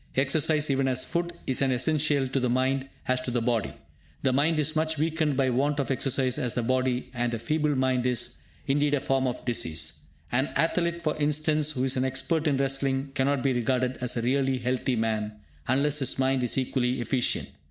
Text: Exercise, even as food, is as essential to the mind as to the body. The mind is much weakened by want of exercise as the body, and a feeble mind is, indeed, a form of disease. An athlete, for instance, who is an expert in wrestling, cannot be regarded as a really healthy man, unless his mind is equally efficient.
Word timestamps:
Exercise, 0.15 0.71
even 0.71 0.87
as 0.87 1.05
food, 1.05 1.31
is 1.45 1.61
as 1.61 1.69
essential 1.69 2.27
to 2.27 2.39
the 2.39 2.49
mind 2.49 2.89
as 3.07 3.21
to 3.21 3.29
the 3.29 3.39
body. 3.39 3.71
The 4.23 4.33
mind 4.33 4.59
is 4.59 4.75
much 4.75 4.97
weakened 4.97 5.37
by 5.37 5.51
want 5.51 5.79
of 5.79 5.91
exercise 5.91 6.39
as 6.39 6.55
the 6.55 6.63
body, 6.63 7.11
and 7.13 7.31
a 7.35 7.37
feeble 7.37 7.75
mind 7.75 8.07
is, 8.07 8.37
indeed, 8.65 8.95
a 8.95 8.99
form 8.99 9.27
of 9.27 9.45
disease. 9.45 10.01
An 10.31 10.47
athlete, 10.55 11.03
for 11.03 11.15
instance, 11.17 11.69
who 11.73 11.83
is 11.83 11.97
an 11.97 12.03
expert 12.03 12.47
in 12.47 12.57
wrestling, 12.57 13.11
cannot 13.13 13.43
be 13.43 13.53
regarded 13.53 13.97
as 13.97 14.17
a 14.17 14.23
really 14.23 14.57
healthy 14.57 14.95
man, 14.95 15.33
unless 15.67 15.99
his 15.99 16.17
mind 16.17 16.41
is 16.41 16.57
equally 16.57 16.99
efficient. 16.99 17.49